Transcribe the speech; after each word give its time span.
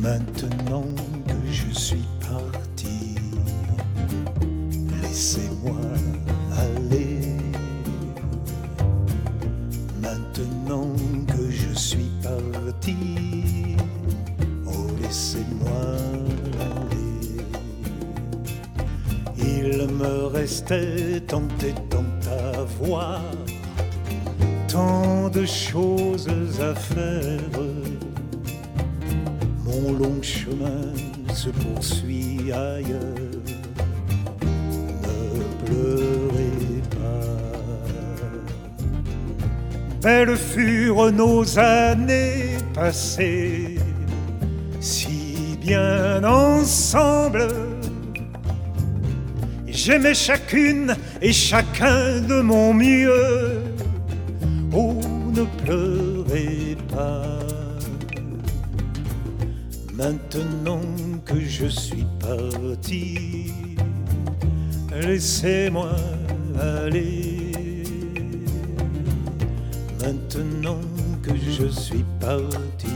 Maintenant 0.00 0.86
que 1.26 1.52
je 1.52 1.76
suis 1.76 2.04
parti, 2.20 3.16
laissez-moi 5.02 5.76
aller. 6.56 7.36
Maintenant 10.00 10.94
que 11.26 11.50
je 11.50 11.74
suis 11.74 12.10
parti, 12.22 12.96
oh 14.66 14.86
laissez-moi 15.02 15.82
aller. 16.60 17.42
Il 19.36 19.88
me 19.94 20.26
restait 20.26 21.20
tant 21.26 21.48
et 21.66 21.74
tant 21.90 22.04
à 22.30 22.62
voir, 22.80 23.20
tant 24.68 25.28
de 25.28 25.44
choses 25.44 26.28
à 26.60 26.74
faire 26.76 27.40
mon 29.80 29.92
long 29.92 30.22
chemin 30.22 30.92
se 31.34 31.50
poursuit 31.50 32.52
ailleurs. 32.52 33.40
Ne 35.34 35.66
pleurez 35.66 36.82
pas. 36.90 37.58
Belles 40.02 40.36
furent 40.36 41.12
nos 41.12 41.58
années 41.58 42.56
passées, 42.74 43.78
si 44.80 45.58
bien 45.60 46.24
ensemble. 46.24 47.48
J'aimais 49.66 50.14
chacune 50.14 50.96
et 51.22 51.32
chacun 51.32 52.20
de 52.20 52.40
mon 52.40 52.74
mieux. 52.74 53.62
Oh, 54.72 55.00
ne 55.34 55.44
pleurez 55.62 56.76
pas. 56.94 57.47
Maintenant 59.98 60.80
que 61.24 61.40
je 61.40 61.66
suis 61.66 62.06
parti, 62.20 63.52
laissez-moi 64.92 65.90
aller. 66.56 67.82
Maintenant 70.00 70.78
que 71.20 71.32
je 71.34 71.66
suis 71.66 72.04
parti, 72.20 72.86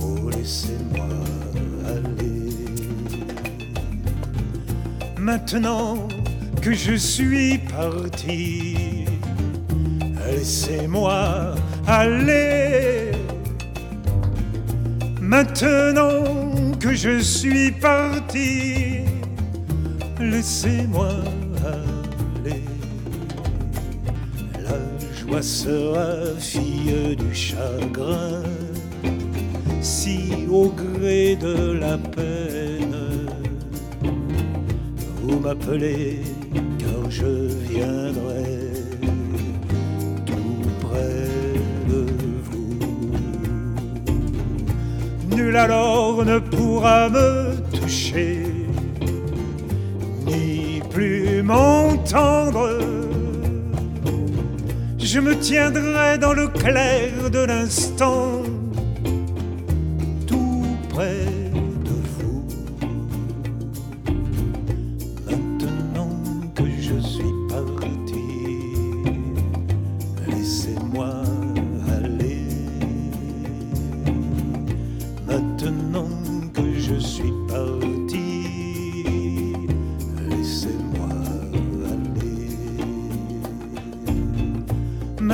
oh 0.00 0.30
laissez-moi 0.30 1.08
aller. 1.88 2.52
Maintenant 5.18 6.06
que 6.62 6.72
je 6.72 6.94
suis 6.94 7.58
parti, 7.58 9.06
laissez-moi 10.24 11.56
aller. 11.88 12.55
Maintenant 15.26 16.70
que 16.78 16.94
je 16.94 17.18
suis 17.18 17.72
parti, 17.72 19.00
laissez-moi 20.20 21.08
aller. 21.66 22.62
La 24.62 24.78
joie 25.18 25.42
sera 25.42 26.06
fille 26.38 27.16
du 27.16 27.34
chagrin, 27.34 28.44
si 29.80 30.46
au 30.48 30.68
gré 30.68 31.34
de 31.34 31.72
la 31.72 31.98
peine, 31.98 33.26
vous 35.22 35.40
m'appelez 35.40 36.20
car 36.78 37.10
je 37.10 37.48
viendrai 37.68 38.70
tout 40.24 40.86
près 40.86 41.25
Nul 45.46 45.56
alors 45.56 46.24
ne 46.24 46.40
pourra 46.40 47.08
me 47.08 47.54
toucher, 47.70 48.42
ni 50.26 50.82
plus 50.90 51.40
m'entendre. 51.40 52.80
Je 54.98 55.20
me 55.20 55.36
tiendrai 55.38 56.18
dans 56.18 56.32
le 56.32 56.48
clair 56.48 57.30
de 57.30 57.44
l'instant, 57.44 58.42
tout 60.26 60.66
près 60.88 61.26
de 61.84 61.96
vous. 62.18 62.44
Maintenant 65.30 66.10
que 66.56 66.64
je 66.80 66.98
suis 66.98 67.34
parti, 67.48 68.26
laissez-moi 70.26 71.22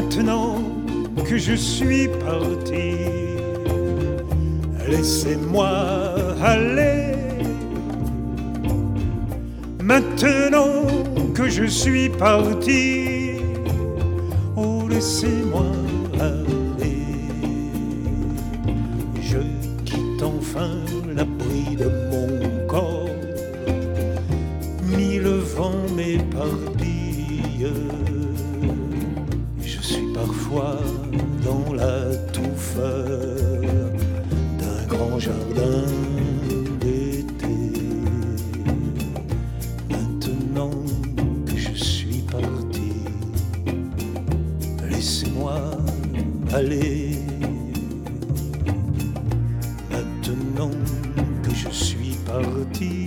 Maintenant 0.00 0.62
que 1.28 1.36
je 1.36 1.54
suis 1.54 2.06
parti, 2.24 2.94
laissez-moi 4.88 5.70
aller. 6.40 7.16
Maintenant 9.82 10.86
que 11.34 11.48
je 11.48 11.64
suis 11.64 12.10
parti, 12.10 13.40
oh 14.56 14.86
laissez-moi 14.88 15.66
aller. 16.20 17.02
Je 19.20 19.38
quitte 19.84 20.22
enfin 20.22 20.76
l'abri 21.12 21.74
de 21.74 21.90
mon 22.12 22.66
corps, 22.68 23.10
vents 25.56 25.88
m'éparpillent. 25.96 26.78
Je 27.58 28.07
jardin 35.18 35.84
d'été. 36.80 37.72
Maintenant 39.90 40.70
que 41.44 41.56
je 41.56 41.74
suis 41.74 42.22
parti, 42.30 42.92
laissez-moi 44.88 45.60
aller. 46.54 47.18
Maintenant 49.90 50.70
que 51.42 51.50
je 51.54 51.70
suis 51.70 52.16
parti, 52.24 53.06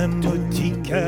Mamoutika. 0.00 1.04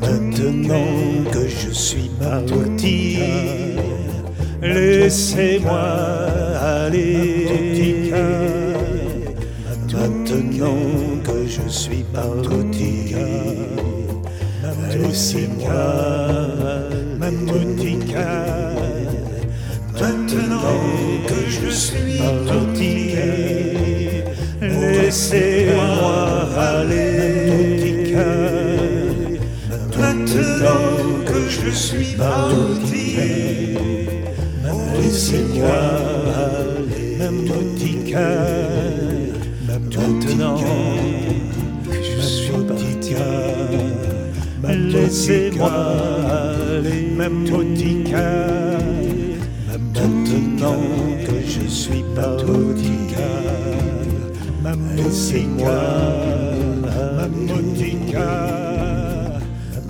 Maintenant 0.00 1.30
que 1.30 1.46
je 1.46 1.70
suis 1.70 2.10
parti, 2.18 3.18
laissez-moi 4.62 5.78
aller. 6.58 8.12
Maintenant 9.92 11.20
que 11.22 11.46
je 11.46 11.68
suis 11.68 12.04
parti, 12.14 13.14
laissez-moi, 14.90 15.84
Monica. 17.20 18.30
Maintenant 20.00 20.80
que 21.26 21.40
je 21.46 21.68
suis 21.68 22.18
parti, 22.46 23.97
laissez-moi 24.80 26.48
aller. 26.56 27.38
Maintenant 29.98 31.24
que 31.26 31.48
je 31.48 31.70
suis 31.70 32.14
parti, 32.16 33.16
laissez-moi 34.96 35.80
aller, 36.46 37.18
Monica. 37.30 38.30
Maintenant 39.66 40.56
que 41.84 41.98
je 42.02 42.20
suis 42.20 42.62
parti, 42.68 43.14
laissez-moi 44.92 45.72
aller, 46.70 47.02
Monica. 47.16 48.28
Maintenant 49.94 50.80
que 51.26 51.36
je 51.46 51.66
suis 51.68 52.04
parti, 52.14 52.98
laissez-moi, 54.96 55.80
ma 56.82 57.28
Monica. 57.28 58.30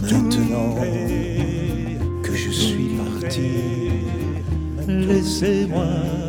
Maintenant 0.01 0.77
que 2.23 2.35
je 2.35 2.51
suis 2.51 2.97
parti, 2.97 3.51
laissez-moi 4.87 6.28